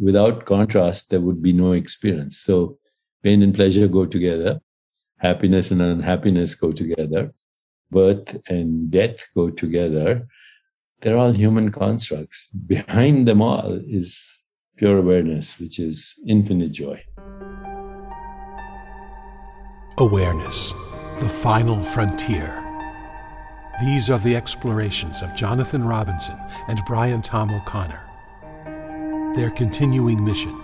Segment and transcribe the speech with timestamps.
[0.00, 2.38] without contrast, there would be no experience.
[2.38, 2.78] So
[3.22, 4.60] pain and pleasure go together,
[5.18, 7.32] happiness and unhappiness go together,
[7.90, 10.26] birth and death go together.
[11.00, 12.50] They're all human constructs.
[12.50, 14.26] Behind them all is
[14.76, 17.02] pure awareness, which is infinite joy.
[19.98, 20.72] Awareness,
[21.20, 22.56] the final frontier.
[23.82, 26.38] These are the explorations of Jonathan Robinson
[26.68, 28.09] and Brian Tom O'Connor.
[29.36, 30.60] Their continuing mission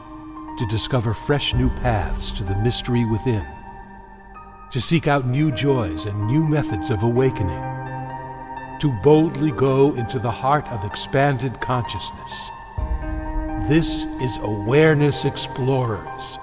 [0.58, 3.46] to discover fresh new paths to the mystery within,
[4.72, 7.62] to seek out new joys and new methods of awakening,
[8.80, 12.50] to boldly go into the heart of expanded consciousness.
[13.68, 16.36] This is Awareness Explorers.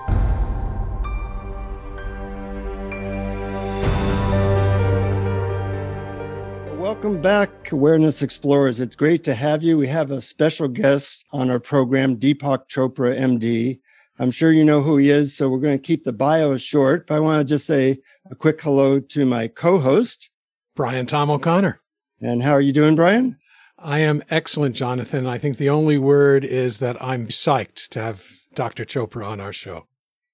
[7.03, 8.79] Welcome back, Awareness Explorers.
[8.79, 9.77] It's great to have you.
[9.77, 13.81] We have a special guest on our program, Deepak Chopra, MD.
[14.19, 17.07] I'm sure you know who he is, so we're going to keep the bio short,
[17.07, 17.99] but I want to just say
[18.31, 20.29] a quick hello to my co-host,
[20.77, 21.81] Brian Tom O'Connor.
[22.21, 23.37] And how are you doing, Brian?
[23.77, 25.27] I am excellent, Jonathan.
[25.27, 28.85] I think the only word is that I'm psyched to have Dr.
[28.85, 29.87] Chopra on our show.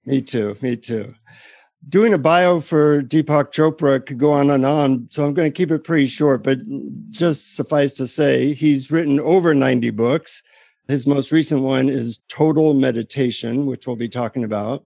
[0.06, 0.56] Me too.
[0.62, 1.16] Me too
[1.88, 5.08] doing a bio for Deepak Chopra could go on and on.
[5.12, 6.60] So I'm going to keep it pretty short, but
[7.10, 10.44] just suffice to say, he's written over 90 books.
[10.88, 14.86] His most recent one is Total Meditation, which we'll be talking about.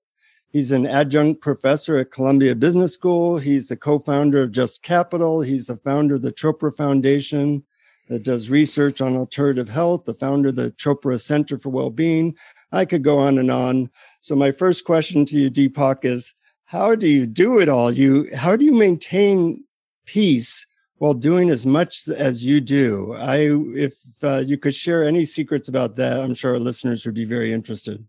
[0.50, 3.38] He's an adjunct professor at Columbia Business School.
[3.38, 5.41] He's the co founder of Just Capital.
[5.41, 7.63] He's the founder of the Chopra Foundation
[8.07, 12.35] that does research on alternative health, the founder of the Chopra Center for Wellbeing.
[12.72, 13.89] I could go on and on.
[14.22, 16.35] So, my first question to you, Deepak, is
[16.73, 17.91] how do you do it all?
[17.91, 19.63] You how do you maintain
[20.07, 20.66] peace
[20.97, 23.13] while doing as much as you do?
[23.13, 23.53] I
[23.85, 23.93] if
[24.23, 27.53] uh, you could share any secrets about that, I'm sure our listeners would be very
[27.53, 28.03] interested.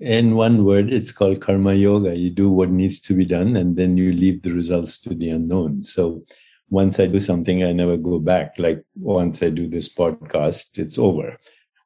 [0.00, 2.14] In one word, it's called karma yoga.
[2.14, 5.30] You do what needs to be done, and then you leave the results to the
[5.30, 5.82] unknown.
[5.84, 6.24] So
[6.68, 8.58] once I do something, I never go back.
[8.58, 11.38] Like once I do this podcast, it's over.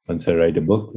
[0.09, 0.97] Once I write a book,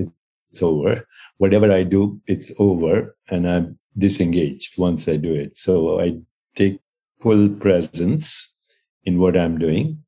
[0.50, 1.06] it's over.
[1.38, 3.16] Whatever I do, it's over.
[3.30, 5.56] And I'm disengage once I do it.
[5.56, 6.20] So I
[6.56, 6.80] take
[7.20, 8.56] full presence
[9.04, 10.04] in what I'm doing.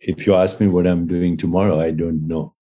[0.00, 2.54] If you ask me what I'm doing tomorrow, I don't know.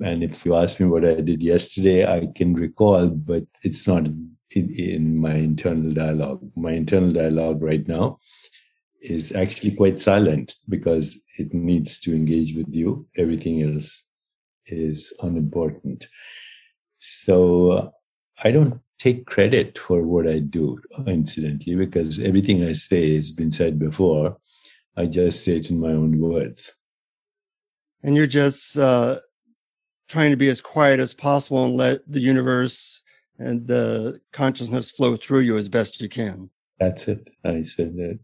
[0.00, 4.06] And if you ask me what I did yesterday, I can recall, but it's not
[4.06, 6.48] in, in my internal dialogue.
[6.54, 8.18] My internal dialogue right now
[9.00, 13.06] is actually quite silent because it needs to engage with you.
[13.16, 14.06] Everything else
[14.66, 16.06] is unimportant.
[16.98, 17.92] So
[18.42, 23.52] I don't take credit for what I do, incidentally, because everything I say has been
[23.52, 24.38] said before.
[24.96, 26.72] I just say it in my own words.
[28.02, 29.16] And you're just uh,
[30.08, 33.02] trying to be as quiet as possible and let the universe
[33.38, 36.50] and the consciousness flow through you as best you can.
[36.78, 37.28] That's it.
[37.44, 38.18] I said that.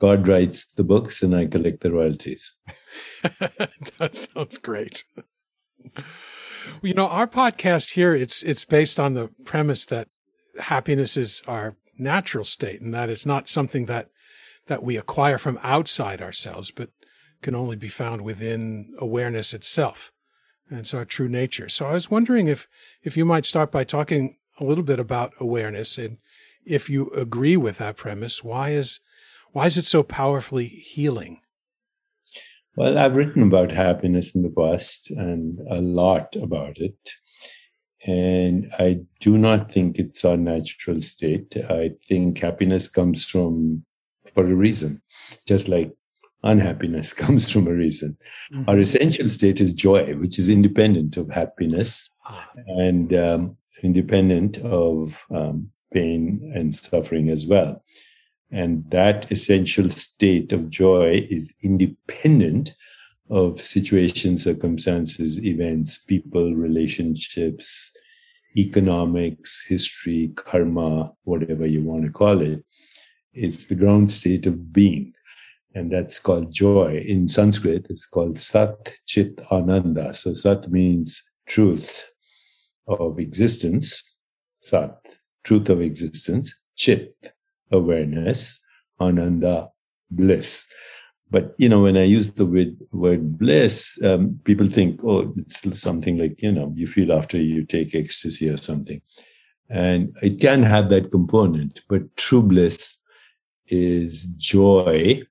[0.00, 2.54] God writes the books and I collect the royalties.
[3.22, 5.04] that sounds great.
[6.82, 10.08] You know, our podcast here, it's it's based on the premise that
[10.60, 14.10] happiness is our natural state and that it's not something that
[14.66, 16.90] that we acquire from outside ourselves, but
[17.42, 20.12] can only be found within awareness itself.
[20.68, 21.68] And it's our true nature.
[21.68, 22.68] So I was wondering if
[23.02, 26.18] if you might start by talking a little bit about awareness and
[26.64, 29.00] if you agree with that premise, why is
[29.52, 31.40] why is it so powerfully healing?
[32.78, 36.94] Well, I've written about happiness in the past and a lot about it.
[38.06, 41.56] And I do not think it's our natural state.
[41.68, 43.84] I think happiness comes from
[44.32, 45.02] for a reason,
[45.44, 45.92] just like
[46.44, 48.16] unhappiness comes from a reason.
[48.54, 48.70] Mm-hmm.
[48.70, 52.48] Our essential state is joy, which is independent of happiness ah.
[52.68, 57.82] and um, independent of um, pain and suffering as well.
[58.50, 62.74] And that essential state of joy is independent
[63.30, 67.90] of situations, circumstances, events, people, relationships,
[68.56, 72.64] economics, history, karma, whatever you want to call it.
[73.34, 75.12] It's the ground state of being.
[75.74, 77.04] And that's called joy.
[77.06, 80.14] In Sanskrit, it's called Sat Chit Ananda.
[80.14, 82.10] So Sat means truth
[82.86, 84.16] of existence,
[84.62, 84.96] Sat,
[85.44, 87.34] truth of existence, Chit,
[87.70, 88.60] awareness,
[89.00, 89.70] ananda,
[90.10, 90.66] bliss.
[91.30, 95.80] But you know, when I use the word, word bliss, um, people think, oh, it's
[95.80, 99.02] something like you know, you feel after you take ecstasy or something,
[99.68, 101.82] and it can have that component.
[101.88, 102.96] But true bliss
[103.66, 105.22] is joy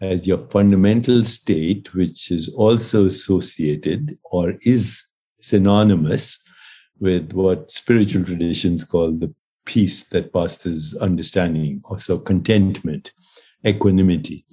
[0.00, 5.04] as your fundamental state, which is also associated or is
[5.40, 6.46] synonymous
[7.00, 9.32] with what spiritual traditions call the
[9.68, 13.12] peace that passes understanding, also contentment,
[13.66, 14.46] equanimity.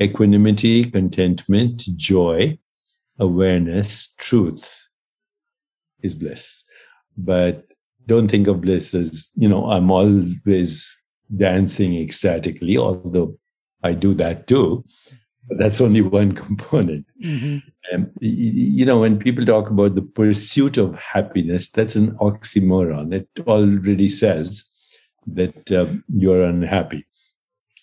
[0.00, 2.58] Equanimity, contentment, joy,
[3.18, 4.86] awareness, truth
[6.02, 6.62] is bliss.
[7.16, 7.66] But
[8.06, 10.94] don't think of bliss as, you know, I'm always
[11.34, 13.38] dancing ecstatically, although
[13.82, 14.84] I do that too.
[15.48, 17.06] But that's only one component.
[17.24, 17.68] Mm-hmm.
[17.92, 23.12] Um, you know, when people talk about the pursuit of happiness, that's an oxymoron.
[23.12, 24.68] It already says
[25.26, 27.06] that um, you're unhappy.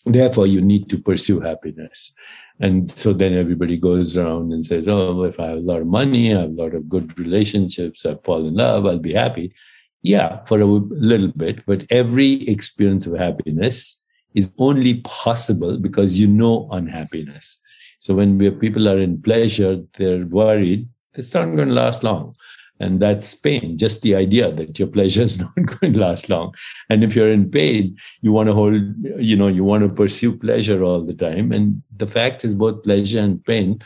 [0.05, 2.13] Therefore, you need to pursue happiness.
[2.59, 5.87] And so then everybody goes around and says, Oh, if I have a lot of
[5.87, 9.53] money, I have a lot of good relationships, I fall in love, I'll be happy.
[10.01, 11.65] Yeah, for a little bit.
[11.65, 14.03] But every experience of happiness
[14.33, 17.61] is only possible because you know unhappiness.
[17.99, 22.35] So when people are in pleasure, they're worried, it's not going to last long.
[22.79, 26.53] And that's pain, just the idea that your pleasure is not going to last long.
[26.89, 28.75] And if you're in pain, you want to hold,
[29.19, 31.51] you know, you want to pursue pleasure all the time.
[31.51, 33.81] And the fact is, both pleasure and pain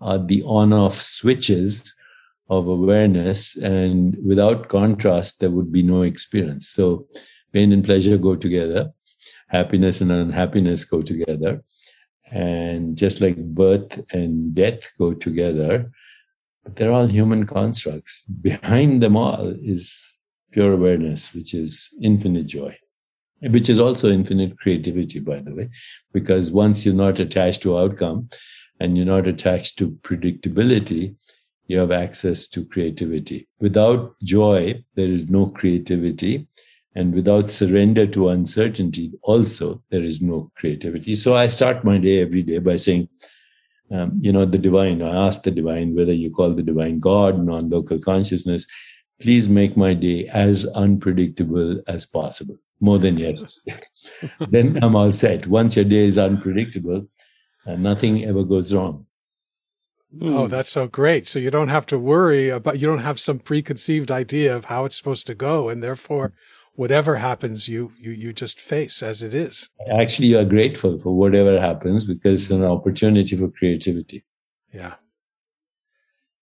[0.00, 1.94] are the on off switches
[2.50, 3.56] of awareness.
[3.56, 6.68] And without contrast, there would be no experience.
[6.68, 7.06] So
[7.52, 8.90] pain and pleasure go together,
[9.48, 11.62] happiness and unhappiness go together.
[12.34, 15.90] And just like birth and death go together,
[16.64, 18.24] but they're all human constructs.
[18.24, 20.02] Behind them all is
[20.50, 22.74] pure awareness, which is infinite joy,
[23.42, 25.68] which is also infinite creativity, by the way,
[26.12, 28.30] because once you're not attached to outcome
[28.80, 31.14] and you're not attached to predictability,
[31.66, 33.46] you have access to creativity.
[33.60, 36.46] Without joy, there is no creativity.
[36.94, 41.14] And without surrender to uncertainty, also, there is no creativity.
[41.14, 43.08] So I start my day every day by saying,
[43.90, 47.42] um, you know, the divine, I ask the divine, whether you call the divine God,
[47.44, 48.66] non local consciousness,
[49.20, 53.80] please make my day as unpredictable as possible, more than yesterday.
[54.50, 55.46] then I'm all set.
[55.46, 57.06] Once your day is unpredictable,
[57.66, 59.06] uh, nothing ever goes wrong.
[60.20, 61.26] Oh, that's so great.
[61.26, 64.84] So you don't have to worry about, you don't have some preconceived idea of how
[64.84, 65.70] it's supposed to go.
[65.70, 66.34] And therefore,
[66.74, 69.68] whatever happens, you, you, you just face as it is.
[69.90, 74.24] Actually, you are grateful for whatever happens because it's an opportunity for creativity.
[74.72, 74.94] Yeah.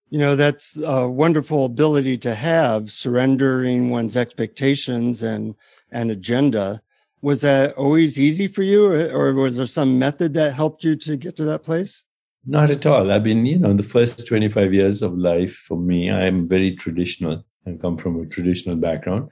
[0.08, 5.54] You know, that's a wonderful ability to have surrendering one's expectations and,
[5.92, 6.82] and agenda.
[7.22, 10.96] Was that always easy for you or, or was there some method that helped you
[10.96, 12.06] to get to that place?
[12.46, 13.12] Not at all.
[13.12, 17.44] I've been, you know, the first 25 years of life for me, I'm very traditional.
[17.66, 19.28] I come from a traditional background.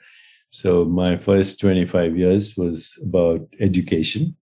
[0.49, 4.37] So my first 25 years was about education.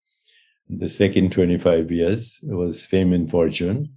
[0.69, 3.93] The second 25 years was fame and fortune.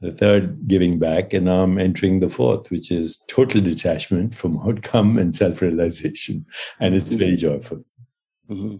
[0.00, 1.32] The third, giving back.
[1.32, 6.44] And now I'm entering the fourth, which is total detachment from outcome and self realization.
[6.80, 7.84] And it's very joyful.
[8.50, 8.76] Mm-hmm.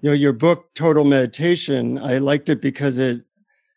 [0.00, 3.22] You know, your book, Total Meditation, I liked it because it,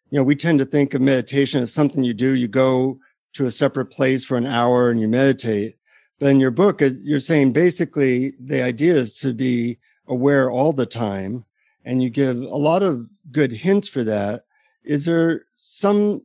[0.09, 2.33] you know, we tend to think of meditation as something you do.
[2.33, 2.99] You go
[3.33, 5.78] to a separate place for an hour and you meditate.
[6.19, 10.85] But in your book, you're saying basically the idea is to be aware all the
[10.85, 11.45] time.
[11.85, 14.43] And you give a lot of good hints for that.
[14.83, 16.21] Is there some,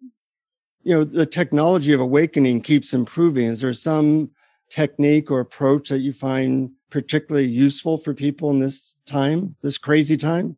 [0.82, 3.46] you know, the technology of awakening keeps improving.
[3.46, 4.31] Is there some
[4.69, 10.17] technique or approach that you find particularly useful for people in this time, this crazy
[10.17, 10.56] time?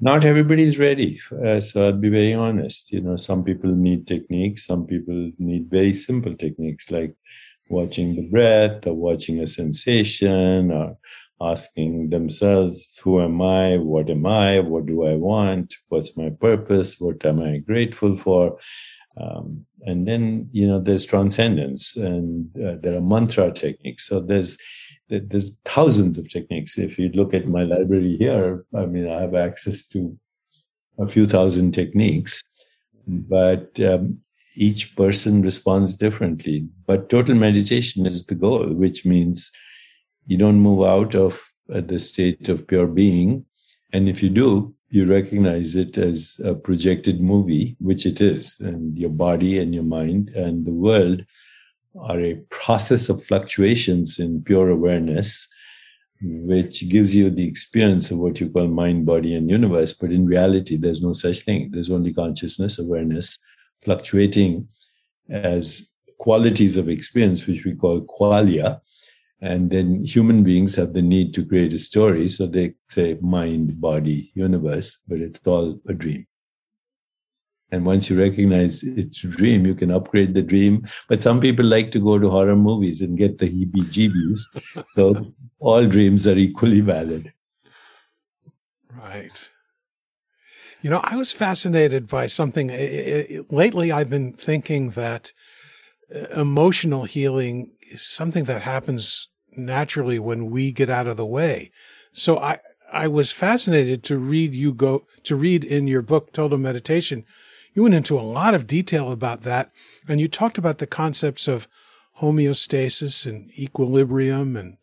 [0.00, 1.20] Not everybody is ready.
[1.44, 2.92] Uh, so I'll be very honest.
[2.92, 4.64] You know, some people need techniques.
[4.66, 7.14] Some people need very simple techniques like
[7.68, 10.96] watching the breath or watching a sensation or
[11.40, 13.76] asking themselves, who am I?
[13.78, 14.60] What am I?
[14.60, 15.74] What do I want?
[15.88, 17.00] What's my purpose?
[17.00, 18.58] What am I grateful for?
[19.20, 24.06] Um, and then, you know, there's transcendence and uh, there are mantra techniques.
[24.06, 24.56] So there's,
[25.08, 26.78] there's thousands of techniques.
[26.78, 30.18] If you look at my library here, I mean, I have access to
[30.98, 32.42] a few thousand techniques,
[33.06, 34.20] but um,
[34.54, 36.68] each person responds differently.
[36.86, 39.50] But total meditation is the goal, which means
[40.26, 43.46] you don't move out of uh, the state of pure being.
[43.92, 48.58] And if you do, you recognize it as a projected movie, which it is.
[48.60, 51.24] And your body and your mind and the world
[52.00, 55.46] are a process of fluctuations in pure awareness,
[56.20, 59.92] which gives you the experience of what you call mind, body, and universe.
[59.92, 61.70] But in reality, there's no such thing.
[61.70, 63.38] There's only consciousness, awareness,
[63.82, 64.68] fluctuating
[65.30, 65.88] as
[66.18, 68.80] qualities of experience, which we call qualia.
[69.40, 72.28] And then human beings have the need to create a story.
[72.28, 76.26] So they say mind, body, universe, but it's all a dream.
[77.70, 80.86] And once you recognize it's a dream, you can upgrade the dream.
[81.06, 84.40] But some people like to go to horror movies and get the heebie jeebies.
[84.96, 87.32] so all dreams are equally valid.
[88.96, 89.48] Right.
[90.80, 92.68] You know, I was fascinated by something.
[93.50, 95.32] Lately, I've been thinking that
[96.14, 101.70] uh, emotional healing is something that happens naturally when we get out of the way.
[102.12, 102.60] So I,
[102.92, 107.24] I was fascinated to read you go to read in your book, Total Meditation.
[107.78, 109.70] You went into a lot of detail about that
[110.08, 111.68] and you talked about the concepts of
[112.20, 114.78] homeostasis and equilibrium and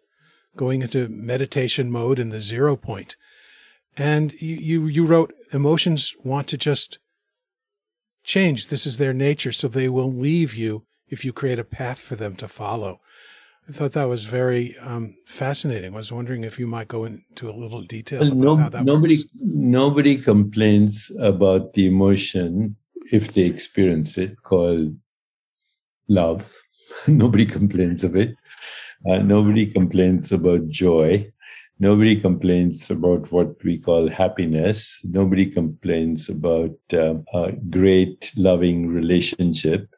[0.56, 3.18] going into meditation mode and the zero point.
[3.98, 7.00] And you, you, you wrote emotions want to just
[8.24, 8.68] change.
[8.68, 9.52] This is their nature.
[9.52, 13.02] So they will leave you if you create a path for them to follow.
[13.68, 15.94] I thought that was very um, fascinating.
[15.94, 19.30] I was wondering if you might go into a little detail well, no, nobody, works.
[19.42, 22.78] Nobody complains about the emotion
[23.12, 24.96] if they experience it called
[26.08, 26.56] love.
[27.08, 28.36] nobody complains of it.
[29.10, 31.32] Uh, nobody complains about joy.
[31.80, 35.02] Nobody complains about what we call happiness.
[35.04, 39.90] Nobody complains about uh, a great, loving relationship.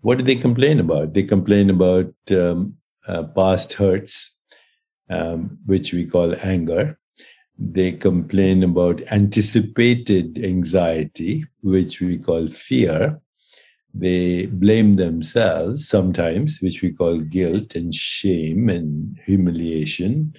[0.00, 1.12] What do they complain about?
[1.12, 2.76] They complain about um,
[3.06, 4.34] uh, past hurts,
[5.10, 6.98] um, which we call anger.
[7.60, 13.20] They complain about anticipated anxiety, which we call fear.
[13.92, 20.32] They blame themselves sometimes, which we call guilt and shame and humiliation.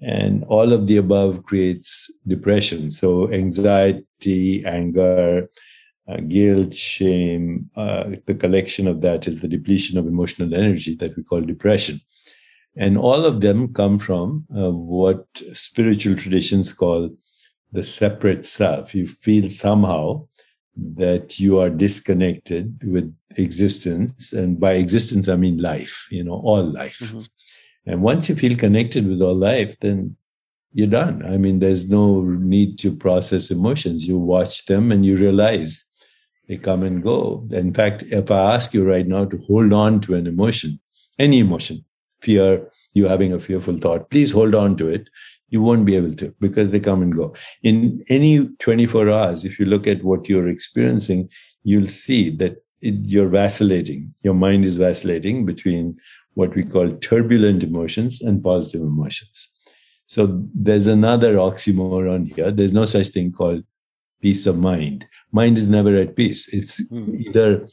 [0.00, 2.92] And all of the above creates depression.
[2.92, 5.48] So anxiety anger
[6.08, 11.16] uh, guilt shame uh, the collection of that is the depletion of emotional energy that
[11.16, 12.00] we call depression
[12.76, 17.10] and all of them come from uh, what spiritual traditions call
[17.72, 20.26] the separate self you feel somehow
[20.74, 26.62] that you are disconnected with existence and by existence i mean life you know all
[26.62, 27.20] life mm-hmm.
[27.86, 30.16] And once you feel connected with all life, then
[30.72, 31.24] you're done.
[31.26, 34.06] I mean, there's no need to process emotions.
[34.06, 35.84] You watch them and you realize
[36.48, 37.46] they come and go.
[37.50, 40.80] In fact, if I ask you right now to hold on to an emotion,
[41.18, 41.84] any emotion,
[42.22, 45.08] fear, you having a fearful thought, please hold on to it.
[45.48, 47.34] You won't be able to because they come and go.
[47.62, 51.28] In any 24 hours, if you look at what you're experiencing,
[51.62, 54.14] you'll see that it, you're vacillating.
[54.22, 55.98] Your mind is vacillating between
[56.34, 59.48] what we call turbulent emotions and positive emotions.
[60.06, 62.50] So there's another oxymoron here.
[62.50, 63.64] There's no such thing called
[64.20, 65.06] peace of mind.
[65.32, 66.48] Mind is never at peace.
[66.48, 67.20] It's mm.
[67.26, 67.68] either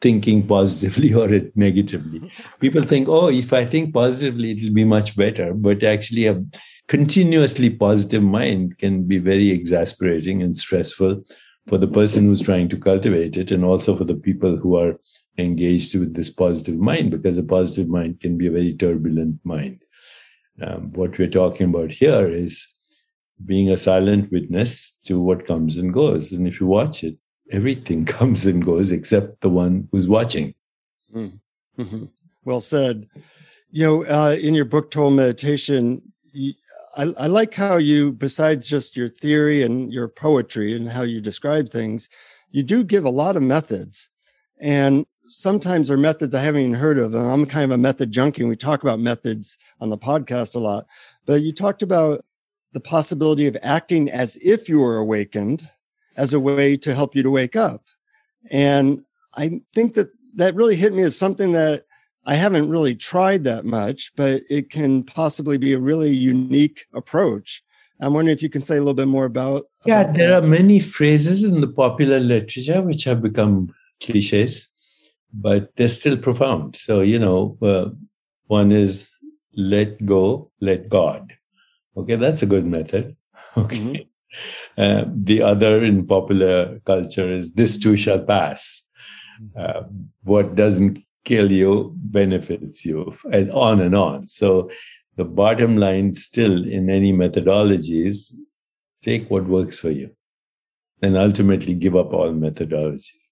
[0.00, 2.30] thinking positively or negatively.
[2.58, 5.52] People think, oh, if I think positively, it'll be much better.
[5.54, 6.42] But actually, a
[6.88, 11.24] continuously positive mind can be very exasperating and stressful
[11.66, 14.98] for the person who's trying to cultivate it and also for the people who are
[15.38, 19.82] engaged with this positive mind because a positive mind can be a very turbulent mind.
[20.60, 22.66] Um, what we're talking about here is
[23.46, 26.32] being a silent witness to what comes and goes.
[26.32, 27.16] And if you watch it,
[27.50, 30.54] everything comes and goes except the one who's watching.
[31.12, 31.28] Hmm.
[31.78, 32.04] Mm-hmm.
[32.44, 33.08] Well said.
[33.70, 36.02] You know, uh, in your book, Total Meditation,
[36.96, 41.20] I, I like how you, besides just your theory and your poetry and how you
[41.20, 42.08] describe things,
[42.50, 44.10] you do give a lot of methods.
[44.60, 47.14] And sometimes there are methods I haven't even heard of.
[47.14, 48.42] And I'm kind of a method junkie.
[48.42, 50.86] And we talk about methods on the podcast a lot.
[51.26, 52.24] But you talked about
[52.72, 55.68] the possibility of acting as if you were awakened
[56.16, 57.84] as a way to help you to wake up.
[58.50, 59.04] And
[59.36, 61.84] I think that that really hit me as something that
[62.26, 67.62] I haven't really tried that much, but it can possibly be a really unique approach.
[68.00, 69.64] I'm wondering if you can say a little bit more about.
[69.84, 70.44] Yeah, about there that.
[70.44, 74.70] are many phrases in the popular literature which have become cliches
[75.32, 76.76] but they're still profound.
[76.76, 77.90] So, you know, uh,
[78.46, 79.10] one is
[79.54, 81.32] let go, let God.
[81.96, 83.16] Okay, that's a good method.
[83.56, 83.78] Okay.
[83.78, 84.02] Mm-hmm.
[84.78, 88.88] Uh, the other in popular culture is this too shall pass.
[89.56, 89.82] Uh,
[90.22, 94.28] what doesn't kill you benefits you, and on and on.
[94.28, 94.70] So,
[95.16, 98.32] the bottom line still in any methodologies
[99.02, 100.10] take what works for you
[101.02, 103.28] and ultimately give up all methodologies.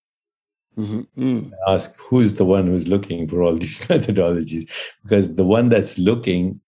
[0.76, 1.22] Mm-hmm.
[1.22, 1.52] Mm.
[1.66, 4.70] Ask who's the one who's looking for all these methodologies,
[5.02, 6.60] because the one that's looking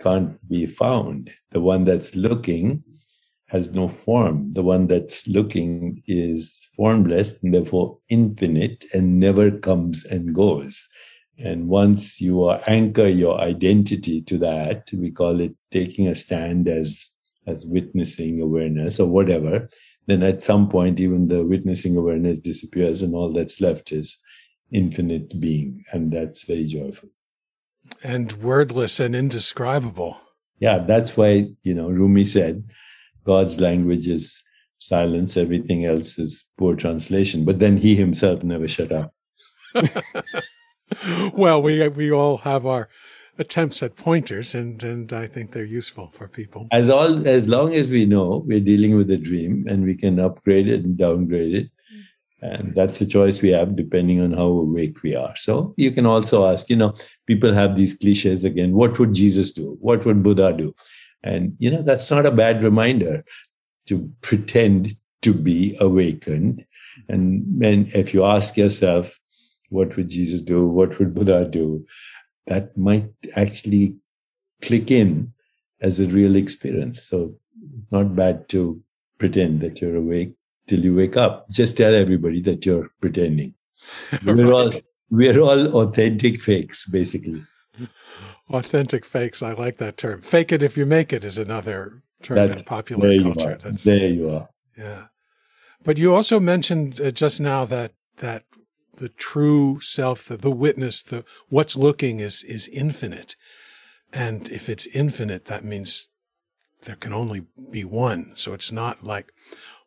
[0.00, 1.30] can't be found.
[1.50, 2.82] The one that's looking
[3.48, 4.52] has no form.
[4.54, 10.86] The one that's looking is formless and therefore infinite and never comes and goes.
[11.38, 17.10] And once you anchor your identity to that, we call it taking a stand as
[17.48, 19.68] as witnessing awareness or whatever,
[20.06, 24.18] then at some point, even the witnessing awareness disappears, and all that's left is
[24.70, 25.84] infinite being.
[25.92, 27.10] And that's very joyful.
[28.02, 30.20] And wordless and indescribable.
[30.60, 32.64] Yeah, that's why, you know, Rumi said
[33.28, 34.42] God's language is
[34.78, 37.44] silence, everything else is poor translation.
[37.44, 39.12] But then he himself never shut up.
[41.34, 42.88] well, we we all have our
[43.36, 46.68] attempts at pointers, and and I think they're useful for people.
[46.72, 50.18] As all as long as we know we're dealing with a dream, and we can
[50.18, 51.68] upgrade it and downgrade it,
[52.40, 55.36] and that's a choice we have depending on how awake we are.
[55.36, 56.94] So you can also ask, you know,
[57.26, 58.72] people have these cliches again.
[58.72, 59.76] What would Jesus do?
[59.80, 60.74] What would Buddha do?
[61.22, 63.24] And you know, that's not a bad reminder
[63.86, 66.64] to pretend to be awakened.
[67.08, 69.18] And then if you ask yourself,
[69.70, 70.66] what would Jesus do?
[70.66, 71.84] What would Buddha do?
[72.46, 73.96] That might actually
[74.62, 75.32] click in
[75.80, 77.02] as a real experience.
[77.02, 77.34] So
[77.78, 78.82] it's not bad to
[79.18, 80.34] pretend that you're awake
[80.66, 81.48] till you wake up.
[81.50, 83.54] Just tell everybody that you're pretending.
[84.24, 84.72] We're all
[85.10, 87.42] we're all authentic fakes, basically.
[88.50, 89.42] Authentic fakes.
[89.42, 90.22] I like that term.
[90.22, 93.50] Fake it if you make it is another term That's, in popular there culture.
[93.50, 94.48] You That's, there you are.
[94.76, 95.06] Yeah.
[95.84, 98.44] But you also mentioned uh, just now that that
[98.96, 103.36] the true self, the, the witness, the what's looking is is infinite.
[104.12, 106.08] And if it's infinite, that means
[106.84, 108.32] there can only be one.
[108.34, 109.32] So it's not like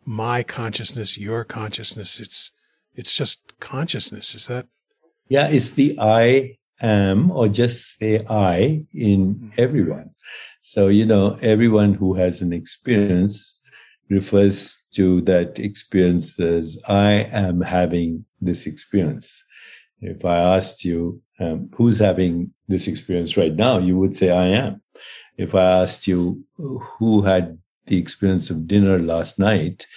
[0.06, 2.20] my consciousness, your consciousness.
[2.20, 2.52] It's
[2.94, 4.36] it's just consciousness.
[4.36, 4.68] Is that?
[5.28, 9.50] Yeah, it's the I am, or just say I in mm-hmm.
[9.58, 10.12] everyone.
[10.62, 13.60] So you know, everyone who has an experience
[14.10, 19.44] refers to that experience as I am having this experience.
[20.02, 24.48] If I asked you, um, who's having this experience right now, you would say, I
[24.48, 24.82] am.
[25.38, 27.58] If I asked you, who had
[27.88, 29.88] the experience of dinner last night,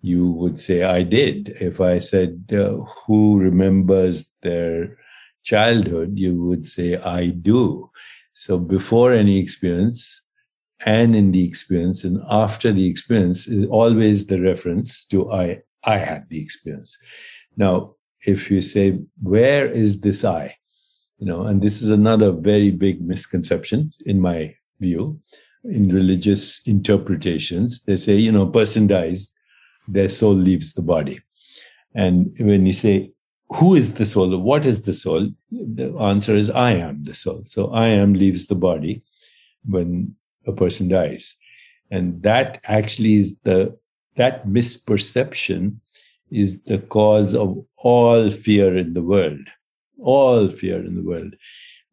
[0.00, 1.48] you would say, I did.
[1.60, 4.98] If I said, uh, who remembers their
[5.44, 7.90] childhood, you would say, I do.
[8.32, 10.20] So before any experience,
[10.84, 15.96] and in the experience and after the experience is always the reference to I, I
[15.96, 16.96] had the experience.
[17.56, 17.94] Now,
[18.26, 20.56] if you say, where is this I?
[21.18, 25.20] You know, and this is another very big misconception in my view
[25.64, 27.82] in religious interpretations.
[27.84, 29.32] They say, you know, person dies,
[29.88, 31.20] their soul leaves the body.
[31.94, 33.13] And when you say,
[33.54, 34.36] who is the soul?
[34.38, 35.30] What is the soul?
[35.50, 37.42] The answer is, I am the soul.
[37.44, 39.02] So I am leaves the body
[39.64, 41.36] when a person dies.
[41.90, 43.76] And that actually is the,
[44.16, 45.76] that misperception
[46.30, 49.46] is the cause of all fear in the world,
[50.00, 51.36] all fear in the world,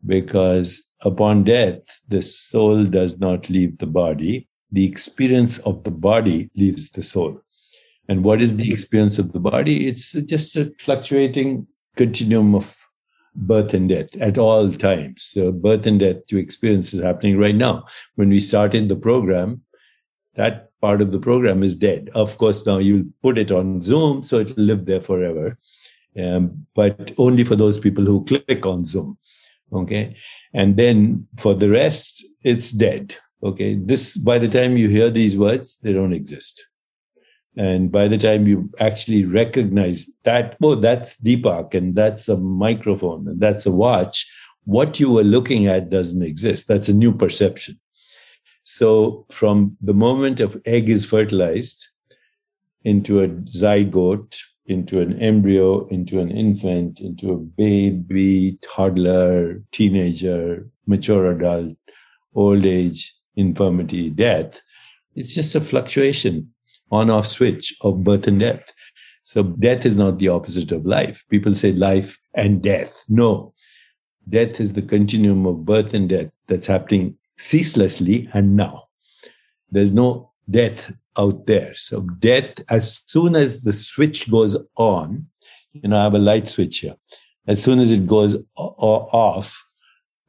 [0.06, 4.48] because upon death, the soul does not leave the body.
[4.72, 7.42] The experience of the body leaves the soul.
[8.12, 9.88] And what is the experience of the body?
[9.88, 12.76] It's just a fluctuating continuum of
[13.34, 15.24] birth and death at all times.
[15.24, 17.86] So birth and death to experience is happening right now.
[18.16, 19.62] When we started the program,
[20.36, 22.10] that part of the program is dead.
[22.14, 25.58] Of course, now you'll put it on Zoom, so it'll live there forever.
[26.22, 29.18] Um, but only for those people who click on Zoom.
[29.72, 30.18] Okay.
[30.54, 33.16] And then for the rest, it's dead.
[33.42, 33.76] Okay.
[33.76, 36.62] This, by the time you hear these words, they don't exist.
[37.58, 43.28] And by the time you actually recognize that, oh, that's Deepak and that's a microphone
[43.28, 44.32] and that's a watch,
[44.64, 46.68] what you were looking at doesn't exist.
[46.68, 47.80] That's a new perception.
[48.64, 51.88] So from the moment of egg is fertilized
[52.84, 61.32] into a zygote, into an embryo, into an infant, into a baby, toddler, teenager, mature
[61.32, 61.76] adult,
[62.34, 64.62] old age, infirmity, death,
[65.16, 66.54] it's just a fluctuation
[66.92, 68.64] on off switch of birth and death.
[69.24, 71.26] So death is not the opposite of life.
[71.30, 73.06] People say life and death.
[73.08, 73.54] No,
[74.28, 78.84] death is the continuum of birth and death that's happening ceaselessly and now.
[79.70, 81.74] There's no death out there.
[81.76, 85.28] So death, as soon as the switch goes on,
[85.72, 86.96] you know, I have a light switch here.
[87.48, 89.64] As soon as it goes off,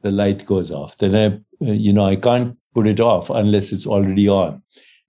[0.03, 0.97] the light goes off.
[0.99, 4.63] Then I, you know, I can't put it off unless it's already on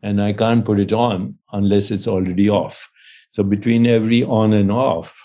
[0.04, 2.92] and I can't put it on unless it's already off.
[3.30, 5.18] So between every on and off,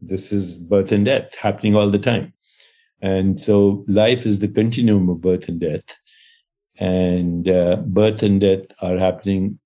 [0.00, 2.32] this is birth and death happening all the time.
[3.02, 5.84] And so life is the continuum of birth and death.
[6.78, 9.58] And uh, birth and death are happening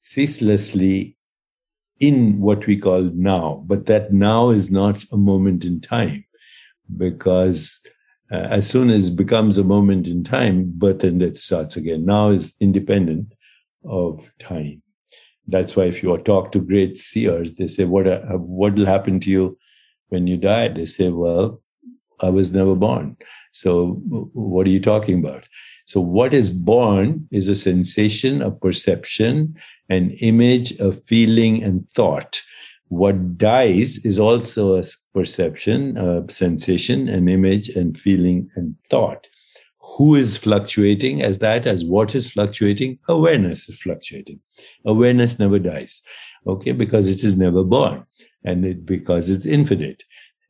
[0.00, 1.16] ceaselessly
[2.00, 3.62] in what we call now.
[3.66, 6.24] But that now is not a moment in time
[6.96, 7.78] because
[8.32, 12.04] uh, as soon as it becomes a moment in time, birth and death starts again.
[12.04, 13.32] Now is independent
[13.84, 14.82] of time.
[15.46, 19.20] That's why if you talk to great seers, they say, "What uh, what will happen
[19.20, 19.58] to you
[20.08, 21.62] when you die?" They say, "Well,
[22.20, 23.16] I was never born.
[23.52, 23.94] So
[24.32, 25.48] what are you talking about?"
[25.86, 29.56] So what is born is a sensation, a perception,
[29.88, 32.40] an image, a feeling, and thought.
[32.88, 39.28] What dies is also a perception, a sensation, an image, and feeling and thought
[39.96, 44.40] who is fluctuating as that as what is fluctuating awareness is fluctuating.
[44.84, 46.02] Awareness never dies
[46.46, 48.04] okay because it is never born
[48.44, 50.04] and it because it's infinite.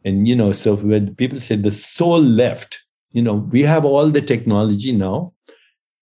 [0.05, 4.09] And you know so when people say the soul left you know we have all
[4.09, 5.33] the technology now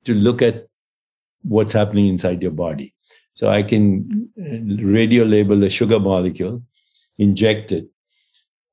[0.04, 0.66] to look at
[1.42, 2.94] what's happening inside your body.
[3.32, 6.62] So i can uh, radio label a sugar molecule
[7.18, 7.86] inject it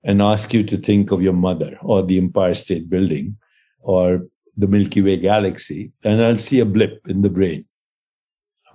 [0.03, 3.37] and ask you to think of your mother or the empire state building
[3.81, 7.65] or the Milky Way galaxy, and I'll see a blip in the brain.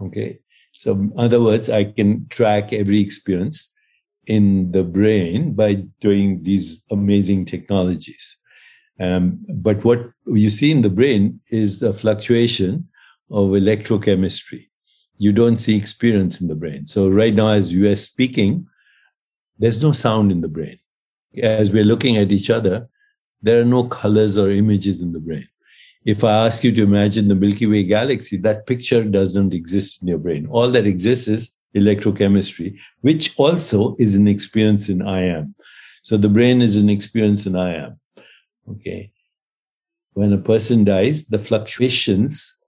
[0.01, 0.41] Okay.
[0.73, 3.75] So, in other words, I can track every experience
[4.27, 8.37] in the brain by doing these amazing technologies.
[9.01, 12.89] Um, but what you see in the brain is a fluctuation
[13.31, 14.69] of electrochemistry.
[15.17, 16.87] You don't see experience in the brain.
[16.87, 18.67] So, right now, as you are speaking,
[19.59, 20.79] there's no sound in the brain.
[21.43, 22.89] As we're looking at each other,
[23.43, 25.47] there are no colors or images in the brain
[26.05, 30.09] if I ask you to imagine the Milky Way galaxy, that picture doesn't exist in
[30.09, 30.47] your brain.
[30.47, 35.55] All that exists is electrochemistry, which also is an experience in I am.
[36.03, 38.01] So the brain is an experience in I am.
[38.69, 39.13] Okay.
[40.15, 42.61] When a person dies, the fluctuations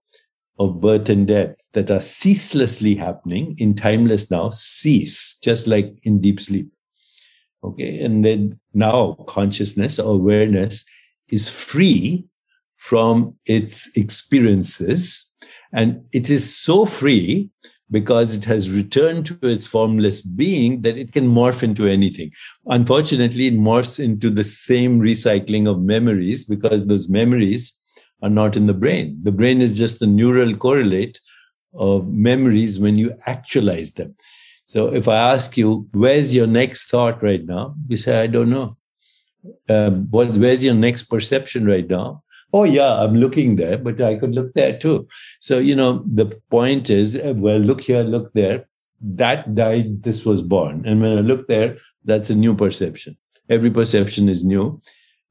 [0.59, 6.21] of birth and death that are ceaselessly happening in timeless now cease, just like in
[6.21, 6.71] deep sleep.
[7.65, 8.01] Okay.
[8.01, 10.85] And then now consciousness or awareness
[11.29, 12.27] is free
[12.83, 15.33] from its experiences.
[15.73, 17.49] And it is so free
[17.93, 22.33] because it has returned to its formless being that it can morph into anything.
[22.67, 27.73] Unfortunately, it morphs into the same recycling of memories because those memories
[28.21, 29.17] are not in the brain.
[29.23, 31.21] The brain is just the neural correlate
[31.75, 34.17] of memories when you actualize them.
[34.65, 37.77] So if I ask you, where's your next thought right now?
[37.87, 38.77] You say, I don't know.
[39.69, 42.22] Um, what, where's your next perception right now?
[42.53, 45.07] Oh yeah i'm looking there but i could look there too.
[45.41, 48.67] So you know the point is uh, well look here look there.
[49.01, 50.85] That died this was born.
[50.87, 53.17] And when i look there that's a new perception.
[53.49, 54.81] Every perception is new.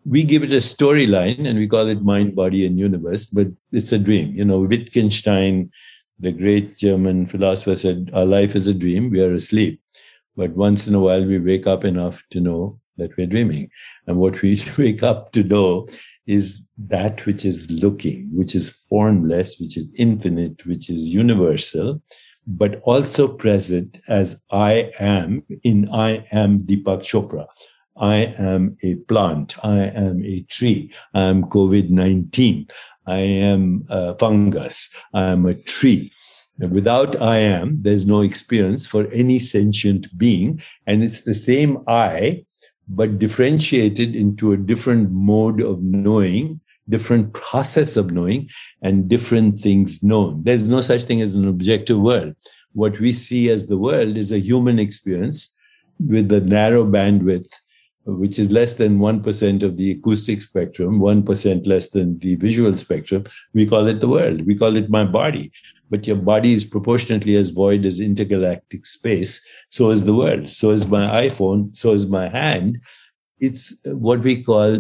[0.05, 3.91] We give it a storyline and we call it mind body and universe but it's
[3.91, 4.34] a dream.
[4.36, 5.71] You know wittgenstein
[6.19, 9.10] the great german philosopher said our life is a dream.
[9.10, 9.81] We are asleep.
[10.36, 13.69] But once in a while we wake up enough to know that we're dreaming.
[14.07, 15.88] And what we wake up to know
[16.27, 22.01] is that which is looking, which is formless, which is infinite, which is universal,
[22.47, 27.47] but also present as I am in I am Deepak Chopra.
[27.97, 29.63] I am a plant.
[29.63, 30.93] I am a tree.
[31.13, 32.67] I am COVID 19.
[33.05, 34.93] I am a fungus.
[35.13, 36.12] I am a tree.
[36.60, 40.62] Without I am, there's no experience for any sentient being.
[40.86, 42.45] And it's the same I
[42.93, 48.49] but differentiated into a different mode of knowing, different process of knowing,
[48.82, 50.43] and different things known.
[50.43, 52.36] There's no such thing as an objective world.
[52.73, 55.58] What we see as the world is a human experience
[55.99, 57.49] with a narrow bandwidth,
[58.06, 63.24] which is less than 1% of the acoustic spectrum, 1% less than the visual spectrum.
[63.54, 64.46] We call it the world.
[64.46, 65.52] We call it my body
[65.92, 69.46] but your body is proportionately as void as intergalactic space.
[69.70, 70.50] So is the world.
[70.50, 71.76] So is my iPhone.
[71.76, 72.80] So is my hand.
[73.40, 74.78] It's what we call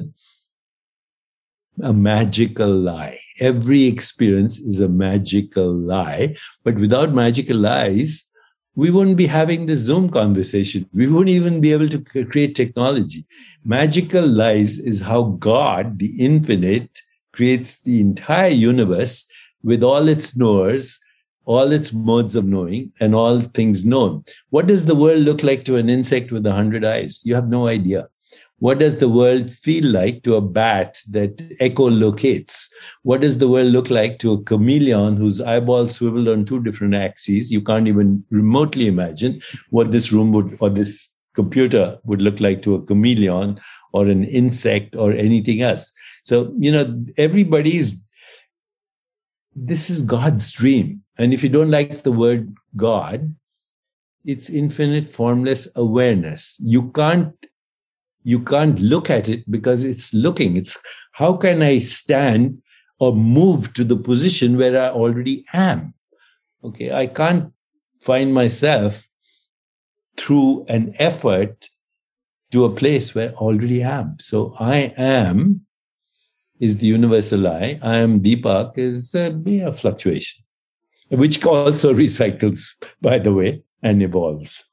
[1.83, 3.19] a magical lie.
[3.39, 6.37] Every experience is a magical lie.
[6.63, 8.30] But without magical lies,
[8.75, 10.89] we wouldn't be having this Zoom conversation.
[10.93, 13.25] We wouldn't even be able to create technology.
[13.65, 16.97] Magical lies is how God, the infinite,
[17.33, 19.25] creates the entire universe
[19.63, 20.99] with all its knowers,
[21.45, 24.23] all its modes of knowing, and all things known.
[24.49, 27.21] What does the world look like to an insect with a hundred eyes?
[27.25, 28.07] You have no idea.
[28.61, 32.67] What does the world feel like to a bat that echolocates?
[33.01, 36.93] What does the world look like to a chameleon whose eyeballs swiveled on two different
[36.93, 37.51] axes?
[37.51, 42.61] You can't even remotely imagine what this room would or this computer would look like
[42.61, 43.59] to a chameleon
[43.93, 45.91] or an insect or anything else.
[46.23, 47.99] So, you know, everybody's
[49.55, 51.01] this is God's dream.
[51.17, 53.35] And if you don't like the word God,
[54.23, 56.57] it's infinite formless awareness.
[56.59, 57.33] You can't
[58.23, 60.57] you can't look at it because it's looking.
[60.57, 60.81] It's
[61.13, 62.61] how can I stand
[62.99, 65.93] or move to the position where I already am?
[66.63, 67.51] Okay, I can't
[68.01, 69.03] find myself
[70.17, 71.69] through an effort
[72.51, 74.17] to a place where I already am.
[74.19, 75.65] So I am
[76.59, 77.79] is the universal I.
[77.81, 80.45] I am Deepak is the mere uh, fluctuation,
[81.09, 84.70] which also recycles, by the way, and evolves.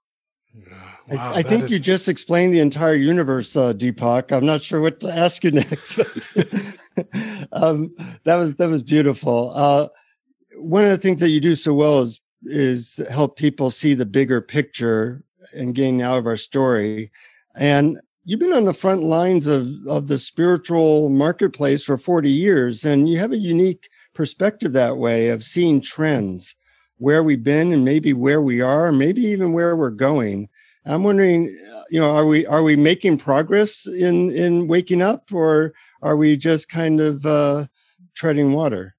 [1.11, 1.71] Wow, I, I think is...
[1.71, 4.33] you just explained the entire universe, uh, Deepak.
[4.33, 6.29] I'm not sure what to ask you next, but
[7.53, 7.95] um,
[8.25, 9.53] that was that was beautiful.
[9.55, 9.89] Uh,
[10.57, 14.07] one of the things that you do so well is is help people see the
[14.07, 17.11] bigger picture and gain out of our story.
[17.57, 22.85] And you've been on the front lines of of the spiritual marketplace for 40 years,
[22.85, 26.55] and you have a unique perspective that way of seeing trends,
[26.99, 30.49] where we've been, and maybe where we are, maybe even where we're going.
[30.89, 31.55] I'm wondering,
[31.91, 36.37] you know, are we are we making progress in in waking up, or are we
[36.37, 37.67] just kind of uh,
[38.15, 38.95] treading water?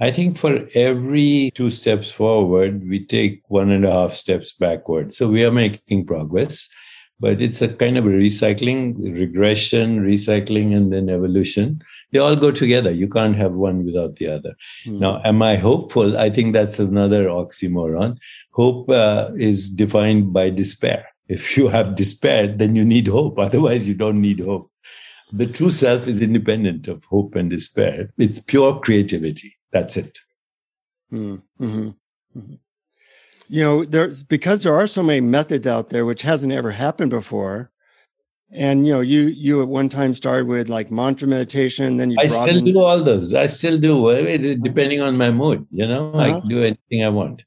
[0.00, 5.12] I think for every two steps forward, we take one and a half steps backward.
[5.12, 6.68] So we are making progress,
[7.20, 11.82] but it's a kind of a recycling, regression, recycling, and then evolution.
[12.12, 12.90] They all go together.
[12.90, 14.54] You can't have one without the other.
[14.86, 15.00] Mm.
[15.00, 16.16] Now, am I hopeful?
[16.16, 18.18] I think that's another oxymoron.
[18.52, 21.08] Hope uh, is defined by despair.
[21.28, 23.38] If you have despair, then you need hope.
[23.38, 24.70] Otherwise, you don't need hope.
[25.32, 28.10] The true self is independent of hope and despair.
[28.16, 29.56] It's pure creativity.
[29.72, 30.18] That's it.
[31.10, 31.36] Hmm.
[31.60, 31.88] Mm-hmm.
[32.38, 32.54] Mm-hmm.
[33.48, 37.10] You know, there's because there are so many methods out there, which hasn't ever happened
[37.10, 37.70] before.
[38.50, 42.16] And you know, you you at one time started with like mantra meditation, then you.
[42.20, 43.34] I still do all those.
[43.34, 45.66] I still do, depending on my mood.
[45.70, 46.36] You know, uh-huh.
[46.36, 47.44] I can do anything I want,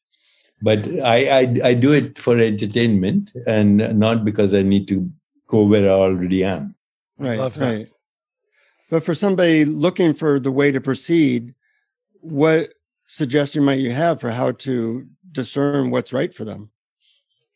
[0.61, 5.09] but I, I I do it for entertainment and not because I need to
[5.47, 6.75] go where I already am.
[7.17, 7.87] Right, right.
[8.89, 11.55] But for somebody looking for the way to proceed,
[12.19, 12.69] what
[13.05, 16.71] suggestion might you have for how to discern what's right for them?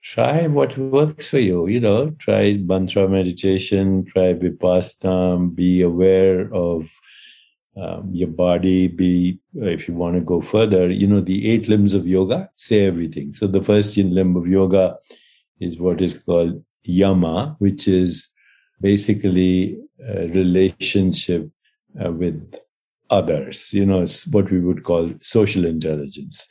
[0.01, 1.67] Try what works for you.
[1.67, 6.91] You know, try mantra meditation, try vipassana, be aware of
[7.75, 8.87] um, your body.
[8.87, 12.85] Be, if you want to go further, you know, the eight limbs of yoga say
[12.85, 13.33] everything.
[13.33, 14.97] So the first limb of yoga
[15.59, 18.29] is what is called yama, which is
[18.79, 21.49] basically a relationship
[22.03, 22.55] uh, with
[23.09, 23.73] others.
[23.73, 26.47] You know, it's what we would call social intelligence.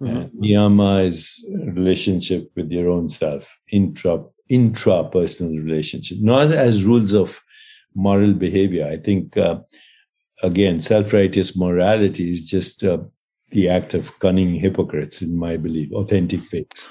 [0.00, 0.42] Mm-hmm.
[0.42, 7.40] Niyama is relationship with your own self, intra intrapersonal relationship, not as, as, rules of
[7.94, 8.86] moral behavior.
[8.86, 9.58] I think uh,
[10.42, 12.98] again, self-righteous morality is just uh,
[13.50, 16.88] the act of cunning hypocrites, in my belief, authentic faiths.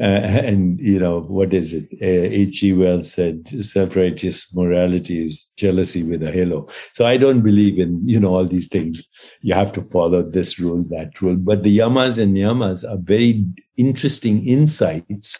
[0.00, 1.92] Uh, and you know what is it?
[2.02, 2.60] Uh, H.
[2.60, 2.72] G.
[2.72, 8.18] Wells said, "Self-righteous morality is jealousy with a halo." So I don't believe in you
[8.18, 9.04] know all these things.
[9.42, 11.36] You have to follow this rule, that rule.
[11.36, 15.38] But the yamas and niyamas are very interesting insights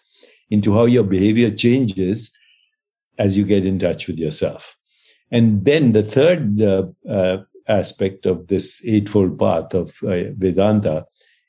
[0.51, 2.31] into how your behavior changes
[3.19, 4.77] as you get in touch with yourself.
[5.33, 11.07] And then the third uh, uh aspect of this eightfold path of uh, Vedanta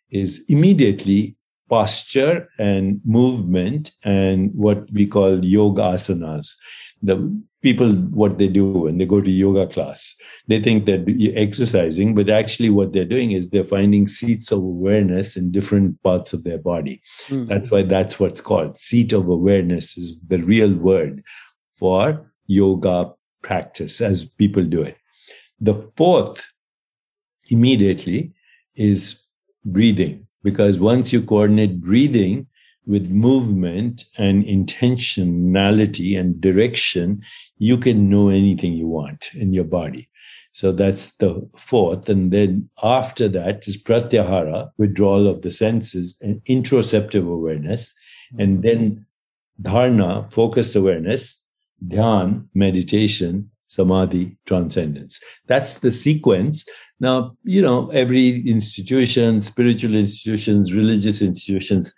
[0.10, 1.36] is immediately
[1.70, 6.54] posture and movement and what we call yoga asanas.
[7.02, 7.18] The
[7.62, 10.16] people, what they do when they go to yoga class,
[10.48, 11.04] they think they're
[11.36, 16.34] exercising, but actually what they're doing is they're finding seats of awareness in different parts
[16.34, 17.02] of their body.
[17.28, 17.46] Mm-hmm.
[17.46, 21.24] That's why that's what's called seat of awareness is the real word
[21.80, 24.98] for yoga practice as people do it.
[25.60, 26.46] The fourth
[27.50, 28.34] immediately
[28.76, 29.28] is
[29.64, 32.46] breathing because once you coordinate breathing
[32.86, 37.20] with movement and intentionality and direction,
[37.58, 40.08] you can know anything you want in your body.
[40.52, 42.08] So that's the fourth.
[42.10, 47.92] And then after that is pratyahara, withdrawal of the senses and interoceptive awareness.
[48.32, 48.42] Mm-hmm.
[48.42, 49.06] And then
[49.60, 51.44] dharana, focused awareness,
[51.88, 55.20] dhyan, meditation, samadhi, transcendence.
[55.48, 56.68] That's the sequence.
[57.00, 61.94] Now, you know, every institution, spiritual institutions, religious institutions,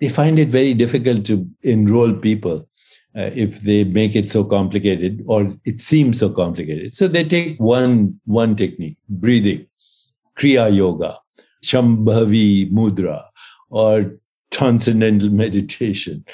[0.00, 2.68] they find it very difficult to enroll people
[3.16, 6.92] uh, if they make it so complicated or it seems so complicated.
[6.92, 9.66] So they take one, one technique, breathing,
[10.38, 11.18] Kriya Yoga,
[11.64, 13.24] Shambhavi Mudra,
[13.70, 14.14] or
[14.50, 16.24] transcendental meditation.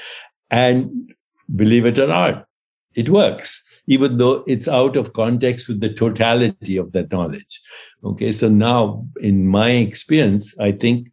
[0.51, 1.15] And
[1.55, 2.47] believe it or not,
[2.95, 7.61] it works even though it's out of context with the totality of that knowledge.
[8.03, 8.33] Okay.
[8.33, 11.11] So now in my experience, I think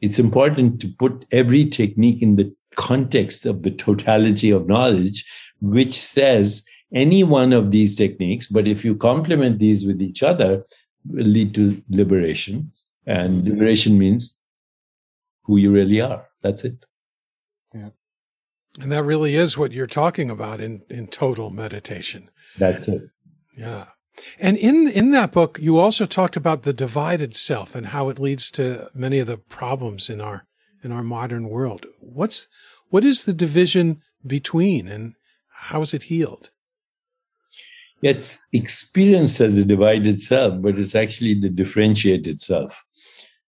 [0.00, 5.24] it's important to put every technique in the context of the totality of knowledge,
[5.60, 10.64] which says any one of these techniques, but if you complement these with each other,
[11.06, 12.72] will lead to liberation.
[13.06, 14.38] And liberation means
[15.44, 16.26] who you really are.
[16.42, 16.84] That's it.
[18.80, 22.28] And that really is what you're talking about in, in total meditation.
[22.58, 23.02] That's it.
[23.56, 23.86] Yeah.
[24.38, 28.18] And in, in that book, you also talked about the divided self and how it
[28.18, 30.46] leads to many of the problems in our,
[30.82, 31.86] in our modern world.
[32.00, 32.48] What's,
[32.90, 35.14] what is the division between and
[35.50, 36.50] how is it healed?
[38.02, 42.84] It's experienced as the divided self, but it's actually the differentiated self.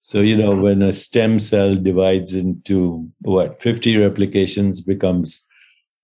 [0.01, 5.47] So, you know, when a stem cell divides into what, 50 replications becomes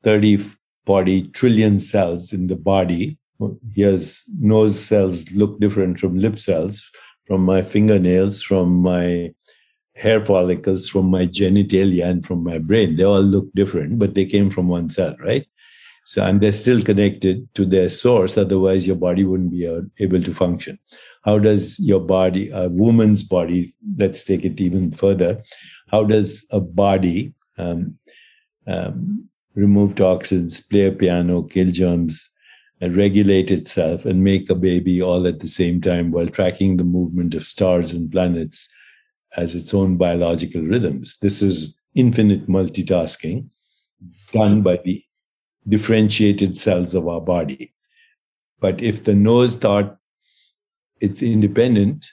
[0.05, 0.45] 30,
[0.85, 3.19] 40 trillion cells in the body.
[3.75, 6.91] Here's nose cells look different from lip cells,
[7.27, 9.33] from my fingernails, from my
[9.95, 12.97] hair follicles, from my genitalia, and from my brain.
[12.97, 15.47] They all look different, but they came from one cell, right?
[16.07, 18.39] So, and they're still connected to their source.
[18.39, 19.65] Otherwise, your body wouldn't be
[19.99, 20.79] able to function.
[21.25, 25.43] How does your body, a woman's body, let's take it even further,
[25.89, 27.99] how does a body um,
[28.69, 32.31] um, remove toxins, play a piano, kill germs,
[32.81, 36.85] and regulate itself and make a baby all at the same time while tracking the
[36.85, 38.69] movement of stars and planets
[39.37, 41.17] as its own biological rhythms?
[41.21, 43.49] This is infinite multitasking
[44.33, 45.03] done by the
[45.69, 47.73] differentiated cells of our body.
[48.61, 49.99] But if the nose thought
[51.01, 52.07] it's independent,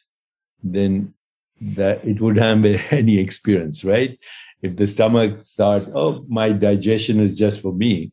[0.61, 1.13] then
[1.61, 4.17] that it would have any experience, right?
[4.61, 8.11] If the stomach thought, oh, my digestion is just for me,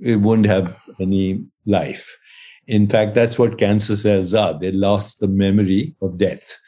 [0.00, 2.18] it wouldn't have any life.
[2.66, 4.58] In fact, that's what cancer cells are.
[4.58, 6.58] They lost the memory of death.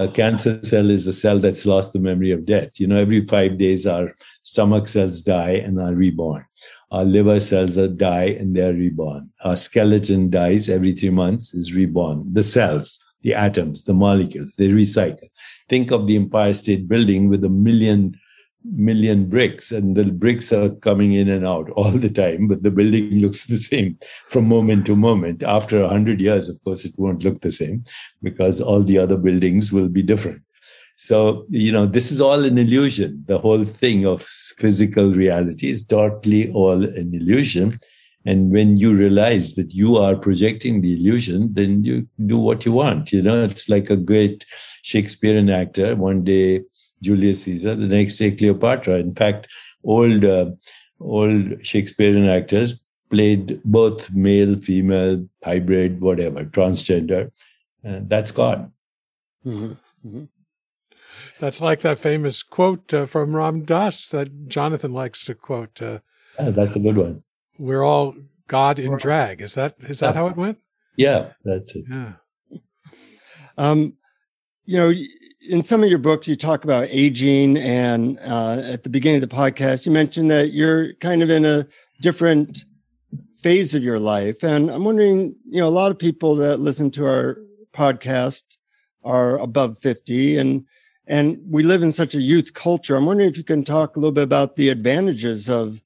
[0.00, 2.80] A cancer cell is a cell that's lost the memory of death.
[2.80, 6.44] You know, every five days, our stomach cells die and are reborn.
[6.90, 9.30] Our liver cells die and they're reborn.
[9.44, 12.24] Our skeleton dies every three months, is reborn.
[12.32, 15.28] The cells, the atoms, the molecules, they recycle.
[15.68, 18.18] Think of the Empire State Building with a million
[18.64, 22.70] million bricks and the bricks are coming in and out all the time but the
[22.70, 23.98] building looks the same
[24.28, 27.84] from moment to moment after 100 years of course it won't look the same
[28.22, 30.40] because all the other buildings will be different
[30.96, 33.24] so, you know, this is all an illusion.
[33.26, 37.80] The whole thing of physical reality is totally all an illusion.
[38.26, 42.72] And when you realize that you are projecting the illusion, then you do what you
[42.72, 43.12] want.
[43.12, 44.46] You know, it's like a great
[44.82, 45.96] Shakespearean actor.
[45.96, 46.62] One day,
[47.02, 48.94] Julius Caesar, the next day, Cleopatra.
[48.96, 49.48] In fact,
[49.82, 50.50] old, uh,
[51.00, 52.80] old Shakespearean actors
[53.10, 57.30] played both male, female, hybrid, whatever, transgender.
[57.82, 58.72] And that's God.
[59.44, 59.72] Mm-hmm.
[60.08, 60.24] Mm-hmm.
[61.38, 65.82] That's like that famous quote uh, from Ram Dass that Jonathan likes to quote.
[65.82, 65.98] Uh,
[66.38, 67.22] yeah, that's a good one.
[67.58, 68.14] We're all
[68.48, 69.40] God in drag.
[69.40, 70.58] Is that is that how it went?
[70.96, 71.84] Yeah, that's it.
[71.90, 72.12] Yeah.
[73.56, 73.96] Um,
[74.64, 74.92] you know,
[75.48, 79.28] in some of your books, you talk about aging, and uh, at the beginning of
[79.28, 81.66] the podcast, you mentioned that you're kind of in a
[82.00, 82.64] different
[83.42, 86.90] phase of your life, and I'm wondering, you know, a lot of people that listen
[86.92, 87.38] to our
[87.72, 88.42] podcast
[89.04, 90.64] are above 50, and
[91.06, 92.96] and we live in such a youth culture.
[92.96, 95.82] I'm wondering if you can talk a little bit about the advantages of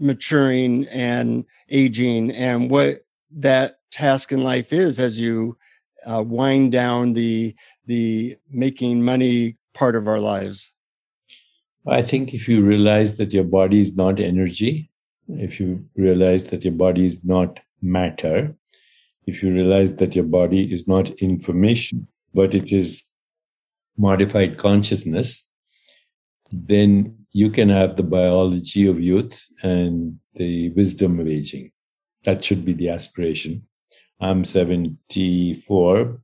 [0.00, 5.56] maturing and aging and what that task in life is as you
[6.06, 7.54] uh, wind down the
[7.86, 10.74] the making money part of our lives.
[11.86, 14.90] I think if you realize that your body is not energy,
[15.28, 18.54] if you realize that your body is not matter,
[19.26, 23.04] if you realize that your body is not information, but it is
[23.96, 25.52] modified consciousness,
[26.50, 31.72] then you can have the biology of youth and the wisdom of aging.
[32.24, 33.66] That should be the aspiration.
[34.22, 36.22] I'm 74,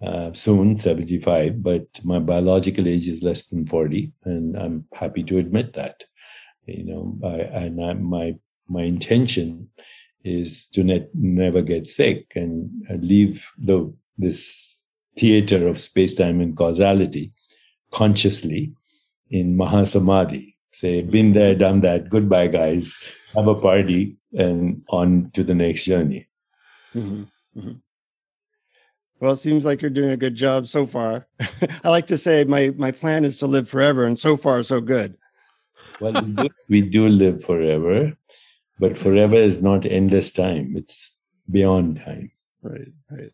[0.00, 5.38] uh, soon 75, but my biological age is less than 40, and I'm happy to
[5.38, 6.04] admit that.
[6.66, 8.36] You know, I, and I, my
[8.68, 9.68] my intention
[10.22, 12.70] is to net, never get sick and
[13.00, 14.80] leave the this
[15.18, 17.32] theater of space time and causality
[17.92, 18.72] consciously
[19.30, 20.54] in Mahasamadhi.
[20.72, 22.08] Say, been there, done that.
[22.08, 22.96] Goodbye, guys.
[23.34, 26.28] Have a party and on to the next journey.
[26.94, 27.22] Mm-hmm.
[27.58, 27.72] Mm-hmm.
[29.20, 31.26] Well, it seems like you're doing a good job so far.
[31.84, 34.80] I like to say my my plan is to live forever, and so far, so
[34.80, 35.16] good.
[36.00, 38.12] well, we do, we do live forever,
[38.78, 40.74] but forever is not endless time.
[40.76, 41.18] It's
[41.50, 42.32] beyond time.
[42.62, 43.32] Right, right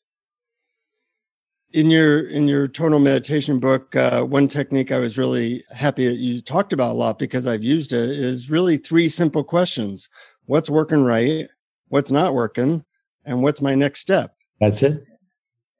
[1.72, 6.16] in your in your Total Meditation book uh, one technique i was really happy that
[6.16, 10.08] you talked about a lot because i've used it is really three simple questions
[10.46, 11.48] what's working right
[11.88, 12.84] what's not working
[13.30, 15.02] and what's my next step that's it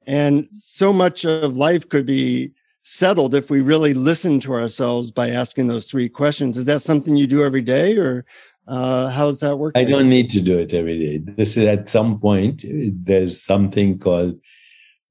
[0.07, 2.51] and so much of life could be
[2.83, 6.57] settled if we really listen to ourselves by asking those three questions.
[6.57, 8.25] Is that something you do every day or
[8.67, 9.73] uh, how does that work?
[9.75, 11.17] I don't need to do it every day.
[11.17, 14.39] This is at some point, there's something called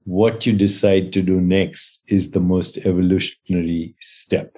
[0.05, 4.55] what you decide to do next is the most evolutionary step.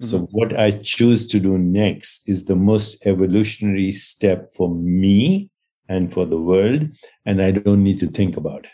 [0.00, 0.06] Mm-hmm.
[0.06, 5.50] So what I choose to do next is the most evolutionary step for me
[5.90, 6.88] and for the world.
[7.26, 8.70] And I don't need to think about it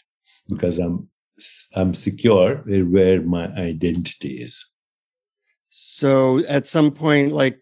[0.48, 1.08] because I'm
[1.74, 4.64] I'm secure where my identity is.
[5.68, 7.58] So at some point, like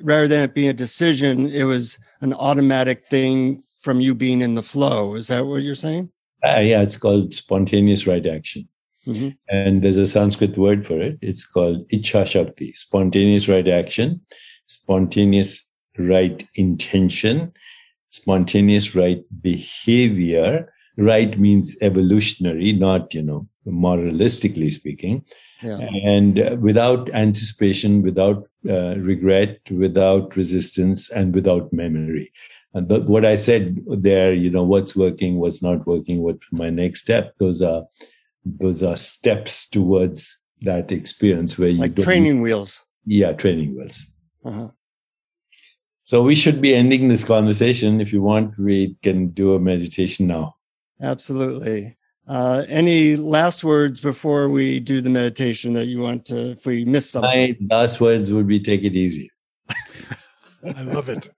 [0.00, 4.54] rather than it being a decision, it was an automatic thing from you being in
[4.54, 5.14] the flow.
[5.14, 6.10] Is that what you're saying?
[6.46, 8.68] Uh, yeah, it's called spontaneous right action.
[9.06, 9.30] Mm-hmm.
[9.48, 11.18] And there's a Sanskrit word for it.
[11.20, 14.22] It's called Icha Shakti, spontaneous right action,
[14.66, 17.52] spontaneous right intention,
[18.14, 25.24] spontaneous right behavior, right means evolutionary, not, you know, moralistically speaking.
[25.62, 25.78] Yeah.
[25.78, 32.32] And without anticipation, without uh, regret, without resistance, and without memory.
[32.74, 36.70] And the, what I said there, you know, what's working, what's not working, what's my
[36.70, 37.84] next step, those are
[38.44, 42.84] those are steps towards that experience where you like training wheels.
[43.06, 44.06] Yeah, training wheels.
[44.44, 44.68] Uh-huh.
[46.04, 48.00] So we should be ending this conversation.
[48.00, 50.56] If you want, we can do a meditation now.
[51.00, 51.96] Absolutely.
[52.28, 56.84] Uh, any last words before we do the meditation that you want to, if we
[56.84, 57.56] miss something?
[57.60, 59.30] My last words would be take it easy.
[60.64, 61.30] I love it.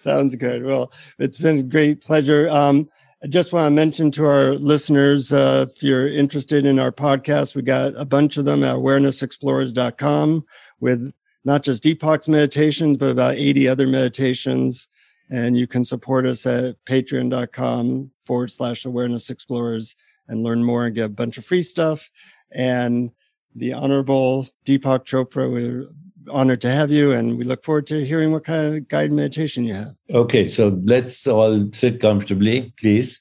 [0.00, 0.64] Sounds good.
[0.64, 2.48] Well, it's been a great pleasure.
[2.48, 2.88] Um,
[3.22, 7.54] I just want to mention to our listeners uh, if you're interested in our podcast,
[7.54, 10.44] we got a bunch of them at awarenessexplorers.com
[10.80, 11.12] with
[11.44, 14.88] not just Deepak's meditations, but about 80 other meditations.
[15.30, 19.94] And you can support us at patreon.com forward slash awareness explorers
[20.28, 22.10] and learn more and get a bunch of free stuff.
[22.52, 23.10] And
[23.54, 25.88] the Honorable Deepak Chopra, we're
[26.30, 27.12] honored to have you.
[27.12, 29.94] And we look forward to hearing what kind of guided meditation you have.
[30.10, 33.20] Okay, so let's all sit comfortably, please.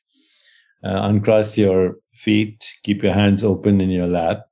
[0.83, 4.45] Uh, uncross your feet, keep your hands open in your lap.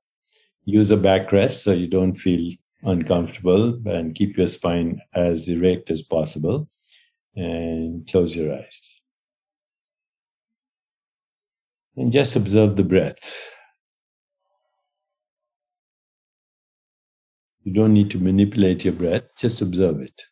[0.64, 2.52] Use a backrest so you don't feel
[2.82, 6.68] uncomfortable and keep your spine as erect as possible
[7.34, 9.00] and close your eyes.
[11.96, 13.48] And just observe the breath.
[17.64, 20.22] You don't need to manipulate your breath, just observe it.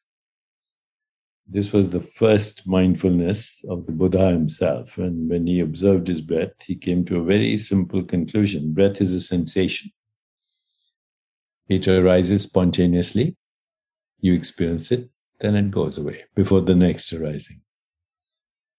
[1.49, 4.99] This was the first mindfulness of the Buddha himself.
[4.99, 9.12] And when he observed his breath, he came to a very simple conclusion breath is
[9.12, 9.92] a sensation.
[11.68, 13.36] It arises spontaneously,
[14.20, 15.10] you experience it,
[15.40, 17.60] then it goes away before the next arising.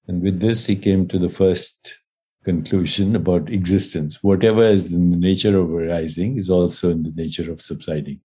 [0.08, 1.98] And with this, he came to the first
[2.46, 4.24] conclusion about existence.
[4.24, 8.22] Whatever is in the nature of arising is also in the nature of subsiding.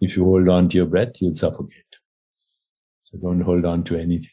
[0.00, 1.84] If you hold on to your breath, you'll suffocate.
[3.04, 4.30] So don't hold on to anything.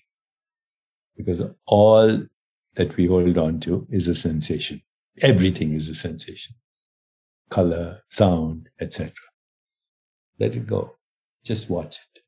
[1.16, 2.24] Because all
[2.76, 4.82] that we hold on to is a sensation.
[5.22, 6.56] Everything is a sensation.
[7.50, 9.14] Color, sound, etc.
[10.40, 10.96] Let it go.
[11.44, 12.22] Just watch it.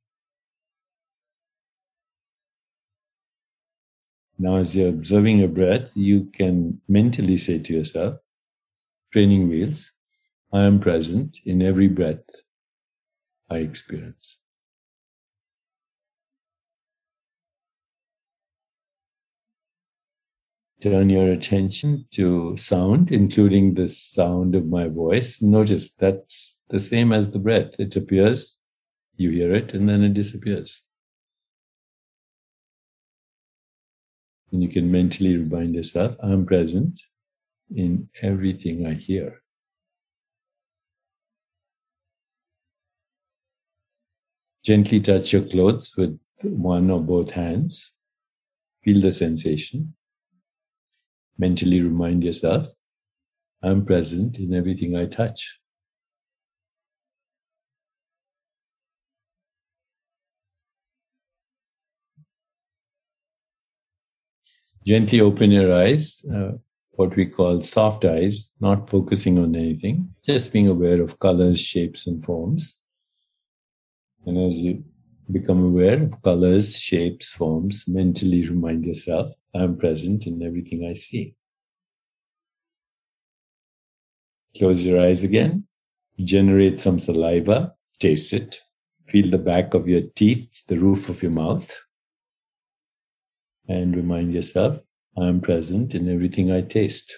[4.39, 8.19] Now, as you're observing your breath, you can mentally say to yourself,
[9.11, 9.91] training wheels,
[10.53, 12.23] I am present in every breath
[13.49, 14.43] I experience.
[20.79, 25.41] Turn your attention to sound, including the sound of my voice.
[25.41, 27.79] Notice that's the same as the breath.
[27.79, 28.61] It appears,
[29.15, 30.83] you hear it, and then it disappears.
[34.51, 37.01] And you can mentally remind yourself, I'm present
[37.75, 39.41] in everything I hear.
[44.63, 47.93] Gently touch your clothes with one or both hands.
[48.83, 49.95] Feel the sensation.
[51.37, 52.67] Mentally remind yourself,
[53.61, 55.59] I'm present in everything I touch.
[64.85, 66.53] Gently open your eyes, uh,
[66.91, 72.07] what we call soft eyes, not focusing on anything, just being aware of colors, shapes,
[72.07, 72.83] and forms.
[74.25, 74.83] And as you
[75.31, 81.35] become aware of colors, shapes, forms, mentally remind yourself, I'm present in everything I see.
[84.57, 85.65] Close your eyes again,
[86.19, 88.61] generate some saliva, taste it,
[89.07, 91.75] feel the back of your teeth, the roof of your mouth.
[93.67, 94.79] And remind yourself,
[95.17, 97.13] I am present in everything I taste.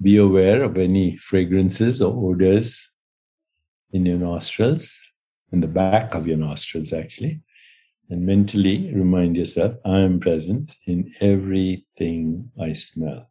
[0.00, 2.92] be aware of any fragrances or odors
[3.92, 5.05] in your nostrils,
[5.52, 7.40] in the back of your nostrils, actually.
[8.08, 13.30] And mentally remind yourself, I am present in everything I smell.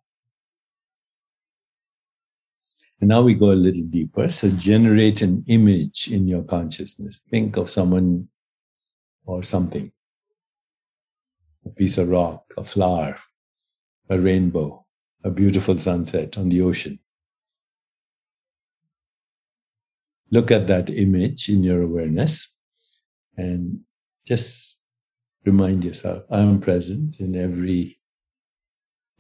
[3.00, 4.30] And now we go a little deeper.
[4.30, 7.22] So generate an image in your consciousness.
[7.30, 8.30] Think of someone
[9.26, 9.92] or something
[11.66, 13.18] a piece of rock, a flower,
[14.10, 14.86] a rainbow,
[15.24, 17.00] a beautiful sunset on the ocean.
[20.30, 22.54] Look at that image in your awareness
[23.38, 23.82] and
[24.26, 24.82] just
[25.46, 28.00] remind yourself I am present in every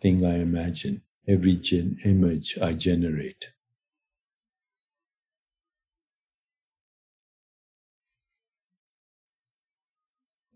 [0.02, 3.50] thing I imagine, every gen- image I generate.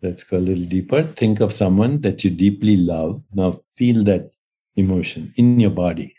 [0.02, 1.04] Let's go a little deeper.
[1.04, 3.24] Think of someone that you deeply love.
[3.34, 4.32] Now feel that
[4.76, 6.16] emotion in your body.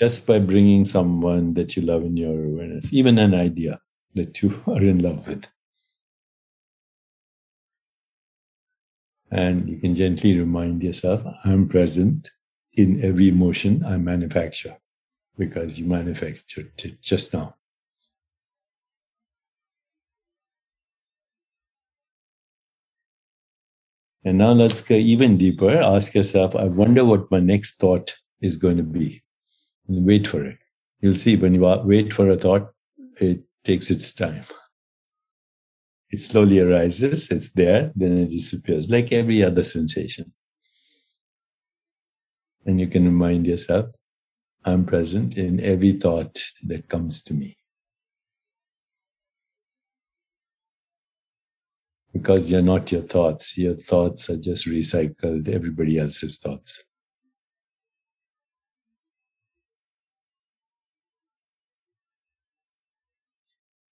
[0.00, 3.80] Just by bringing someone that you love in your awareness, even an idea
[4.14, 5.46] that you are in love with.
[9.30, 12.30] And you can gently remind yourself I'm present
[12.74, 14.78] in every emotion I manufacture
[15.36, 17.56] because you manufactured it just now.
[24.24, 25.70] And now let's go even deeper.
[25.70, 29.22] Ask yourself, I wonder what my next thought is going to be.
[29.92, 30.58] Wait for it.
[31.00, 32.70] You'll see when you wait for a thought,
[33.18, 34.44] it takes its time.
[36.10, 40.32] It slowly arises, it's there, then it disappears, like every other sensation.
[42.66, 43.86] And you can remind yourself,
[44.64, 47.56] I'm present in every thought that comes to me.
[52.12, 53.56] because you're not your thoughts.
[53.56, 56.84] Your thoughts are just recycled everybody else's thoughts.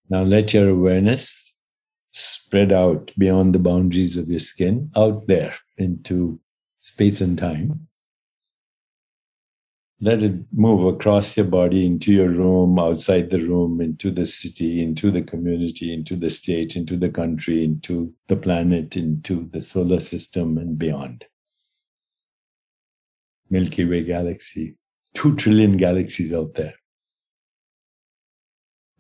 [0.08, 1.54] Now let your awareness
[2.12, 6.40] spread out beyond the boundaries of your skin, out there into
[6.80, 7.88] space and time
[10.00, 14.80] let it move across your body into your room, outside the room, into the city,
[14.80, 19.98] into the community, into the state, into the country, into the planet, into the solar
[19.98, 21.24] system, and beyond.
[23.50, 24.76] Milky Way galaxy,
[25.14, 26.74] two trillion galaxies out there.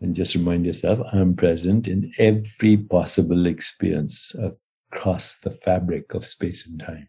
[0.00, 4.32] And just remind yourself I'm present in every possible experience
[4.92, 7.08] across the fabric of space and time.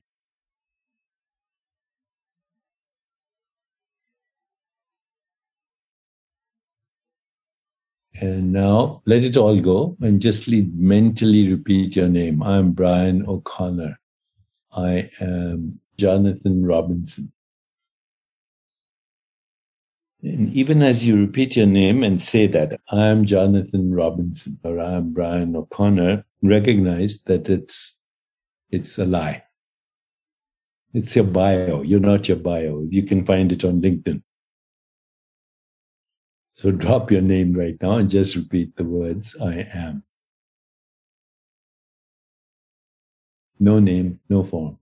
[8.21, 12.43] And now let it all go and just mentally repeat your name.
[12.43, 13.97] I'm Brian O'Connor.
[14.75, 17.31] I am Jonathan Robinson.
[20.21, 25.13] And even as you repeat your name and say that, I'm Jonathan Robinson or I'm
[25.13, 28.03] Brian O'Connor, recognize that it's,
[28.69, 29.43] it's a lie.
[30.93, 31.83] It's your bio.
[31.83, 32.85] You're not your bio.
[32.89, 34.21] You can find it on LinkedIn.
[36.49, 40.03] So drop your name right now and just repeat the words I am.
[43.59, 44.79] No name, no form.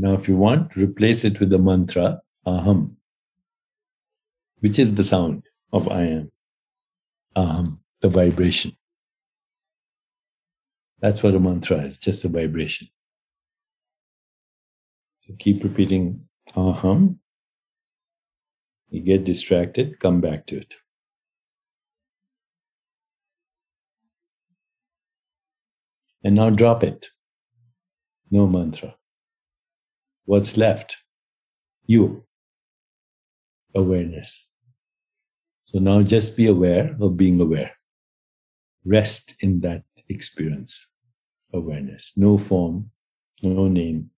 [0.00, 2.94] Now, if you want, replace it with the mantra aham,
[4.60, 5.42] which is the sound
[5.72, 6.32] of I am.
[7.36, 8.76] Aham, the vibration.
[11.00, 12.88] That's what a mantra is, just a vibration.
[15.22, 17.18] So keep repeating aham
[18.90, 20.74] you get distracted, come back to it.
[26.24, 27.10] And now drop it.
[28.30, 28.97] No mantra.
[30.28, 30.98] What's left?
[31.86, 32.26] You.
[33.74, 34.50] Awareness.
[35.64, 37.72] So now just be aware of being aware.
[38.84, 40.86] Rest in that experience.
[41.54, 42.12] Awareness.
[42.18, 42.90] No form,
[43.42, 44.10] no name,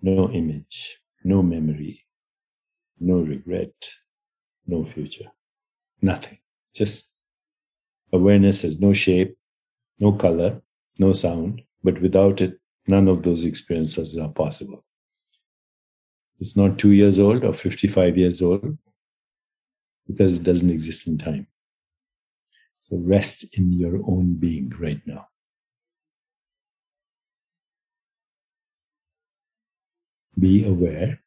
[0.00, 2.06] no image, no memory,
[2.98, 3.90] no regret,
[4.66, 5.30] no future,
[6.00, 6.38] nothing.
[6.74, 7.12] Just
[8.10, 9.36] awareness has no shape,
[9.98, 10.62] no color,
[10.98, 12.58] no sound, but without it,
[12.88, 14.84] none of those experiences are possible.
[16.40, 18.78] It's not two years old or 55 years old
[20.06, 21.46] because it doesn't exist in time.
[22.78, 25.28] So rest in your own being right now.
[30.38, 31.20] Be aware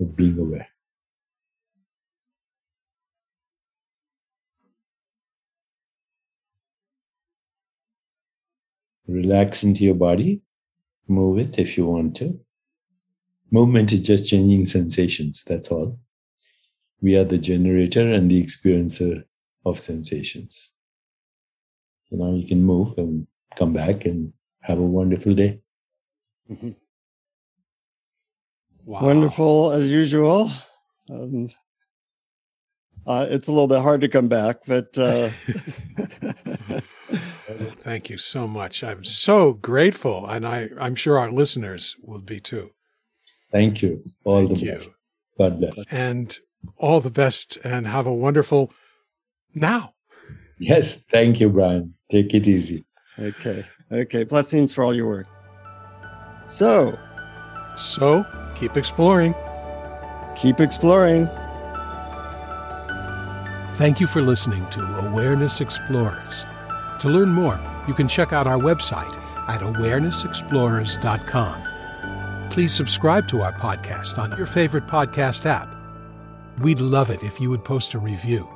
[0.00, 0.68] of being aware.
[9.06, 10.40] Relax into your body.
[11.06, 12.40] Move it if you want to.
[13.50, 15.44] movement is just changing sensations.
[15.44, 16.00] That's all.
[17.00, 19.22] We are the generator and the experiencer
[19.64, 20.70] of sensations.
[22.08, 25.60] So now you can move and come back and have a wonderful day.
[26.50, 26.70] Mm-hmm.
[28.86, 29.02] Wow.
[29.02, 30.50] Wonderful as usual.
[31.10, 31.50] Um,
[33.06, 34.96] uh, it's a little bit hard to come back, but.
[34.98, 35.30] Uh...
[37.80, 38.82] Thank you so much.
[38.82, 42.70] I'm so grateful, and I, I'm sure our listeners will be too.
[43.52, 44.02] Thank you.
[44.24, 44.72] All Thank the you.
[44.72, 44.90] best.
[45.38, 45.86] God bless.
[45.90, 46.36] And
[46.76, 48.72] all the best, and have a wonderful
[49.54, 49.94] now.
[50.58, 51.04] Yes.
[51.04, 51.94] Thank you, Brian.
[52.10, 52.84] Take it easy.
[53.18, 53.64] Okay.
[53.92, 54.24] Okay.
[54.24, 55.26] Blessings for all your work.
[56.48, 56.98] So.
[57.76, 58.24] So
[58.54, 59.34] keep exploring.
[60.36, 61.28] Keep exploring.
[63.76, 66.44] Thank you for listening to Awareness Explorers.
[67.00, 69.14] To learn more, you can check out our website
[69.48, 72.48] at awarenessexplorers.com.
[72.50, 75.68] Please subscribe to our podcast on your favorite podcast app.
[76.60, 78.48] We'd love it if you would post a review.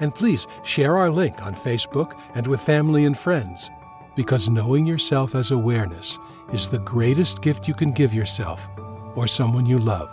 [0.00, 3.70] And please share our link on Facebook and with family and friends,
[4.16, 6.18] because knowing yourself as awareness
[6.52, 8.66] is the greatest gift you can give yourself
[9.14, 10.08] or someone you love.